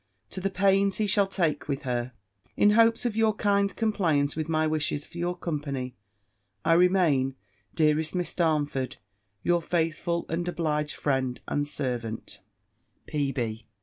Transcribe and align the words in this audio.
to 0.31 0.41
the 0.41 0.49
pains 0.49 0.97
he 0.97 1.05
shall 1.05 1.27
take 1.27 1.67
with 1.67 1.83
her. 1.83 2.11
In 2.57 2.71
hopes 2.71 3.05
of 3.05 3.15
your 3.15 3.35
kind 3.35 3.75
compliance 3.75 4.35
with 4.35 4.49
my 4.49 4.65
wishes 4.65 5.05
for 5.05 5.19
your 5.19 5.37
company, 5.37 5.95
I 6.65 6.73
remain, 6.73 7.35
dearest 7.75 8.15
Miss 8.15 8.33
Darnford, 8.33 8.97
your 9.43 9.61
faithful 9.61 10.25
and 10.27 10.47
obliged 10.47 10.95
friend 10.95 11.39
and 11.47 11.67
servant, 11.67 12.39
"P. 13.05 13.63